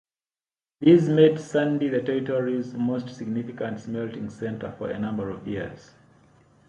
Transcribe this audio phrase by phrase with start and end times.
[0.79, 5.93] These made Sandy the territory's most significant smelting center for a number of years.